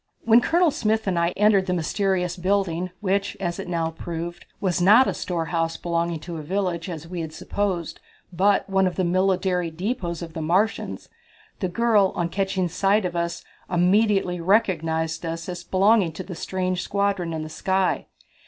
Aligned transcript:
When 0.25 0.41
Colonel 0.41 0.71
Smith 0.71 1.05
and 1.05 1.19
I 1.19 1.29
entered 1.37 1.67
the 1.67 1.75
mysterious 1.75 2.35
building 2.35 2.89
which, 3.01 3.37
as 3.39 3.59
it 3.59 3.67
now 3.67 3.91
proved, 3.91 4.47
was 4.59 4.81
not 4.81 5.07
a 5.07 5.13
storehouse 5.13 5.77
belonging 5.77 6.19
to 6.21 6.37
a 6.37 6.41
village, 6.41 6.89
as 6.89 7.07
we 7.07 7.21
had 7.21 7.31
supposed, 7.31 7.99
but 8.33 8.67
one 8.67 8.87
of 8.87 8.95
the 8.95 9.03
military 9.03 9.69
depots 9.69 10.23
of 10.23 10.33
the 10.33 10.41
Martians, 10.41 11.07
the 11.59 11.69
girl, 11.69 12.13
on 12.15 12.29
catching 12.29 12.67
sight 12.67 13.05
of 13.05 13.15
us, 13.15 13.43
immediately 13.69 14.41
recognized 14.41 15.23
us 15.23 15.47
as 15.47 15.63
belonging 15.63 16.13
to 16.13 16.23
the 16.23 16.33
strange 16.33 16.81
squadron 16.81 17.31
in 17.31 17.43
the 17.43 17.47
sky. 17.47 18.07